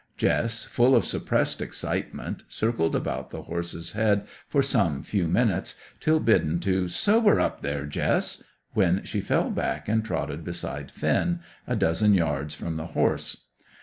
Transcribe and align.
Jess, 0.17 0.65
full 0.65 0.95
of 0.95 1.05
suppressed 1.05 1.61
excitement, 1.61 2.41
circled 2.47 2.95
about 2.95 3.29
the 3.29 3.43
horse's 3.43 3.91
head 3.91 4.25
for 4.47 4.63
some 4.63 5.03
few 5.03 5.27
minutes, 5.27 5.75
till 5.99 6.19
bidden 6.19 6.59
to 6.61 6.87
"Sober 6.87 7.39
up, 7.39 7.61
there, 7.61 7.85
Jess!" 7.85 8.43
when 8.73 9.03
she 9.03 9.21
fell 9.21 9.51
back 9.51 9.87
and 9.87 10.03
trotted 10.03 10.43
beside 10.43 10.89
Finn, 10.89 11.41
a 11.67 11.75
dozen 11.75 12.15
yards 12.15 12.55
from 12.55 12.77
the 12.77 12.87
horse. 12.97 13.43